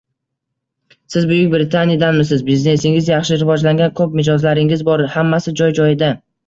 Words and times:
Siz 1.15 1.27
Buyuk 1.31 1.51
Britaniyadansiz, 1.55 2.43
biznesingiz 2.49 3.13
yaxshi 3.15 3.41
rivojlangan, 3.45 3.95
koʻp 4.03 4.21
mijozlaringiz 4.23 4.87
bor, 4.93 5.09
hammasi 5.19 5.61
joy-joyida. 5.63 6.17